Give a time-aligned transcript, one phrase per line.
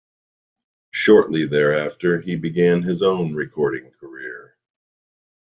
[0.89, 4.55] Shortly thereafter, he began his own recording career.